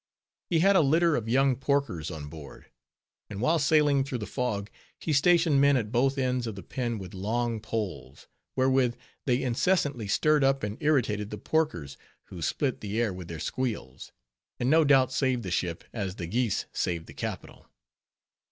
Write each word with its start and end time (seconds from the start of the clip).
He 0.49 0.61
had 0.61 0.75
a 0.75 0.81
litter 0.81 1.15
of 1.15 1.29
young 1.29 1.55
porkers 1.55 2.09
on 2.09 2.27
board; 2.27 2.71
and 3.29 3.39
while 3.39 3.59
sailing 3.59 4.03
through 4.03 4.17
the 4.17 4.25
fog, 4.25 4.71
he 4.99 5.13
stationed 5.13 5.61
men 5.61 5.77
at 5.77 5.91
both 5.91 6.17
ends 6.17 6.47
of 6.47 6.55
the 6.55 6.63
pen 6.63 6.97
with 6.97 7.13
long 7.13 7.59
poles, 7.59 8.25
wherewith 8.55 8.95
they 9.27 9.43
incessantly 9.43 10.07
stirred 10.07 10.43
up 10.43 10.63
and 10.63 10.81
irritated 10.81 11.29
the 11.29 11.37
porkers, 11.37 11.97
who 12.29 12.41
split 12.41 12.81
the 12.81 12.99
air 12.99 13.13
with 13.13 13.27
their 13.27 13.37
squeals; 13.39 14.11
and 14.59 14.71
no 14.71 14.83
doubt 14.83 15.11
saved 15.11 15.43
the 15.43 15.51
ship, 15.51 15.83
as 15.93 16.15
the 16.15 16.25
geese 16.25 16.65
saved 16.73 17.05
the 17.05 17.13
Capitol. 17.13 17.67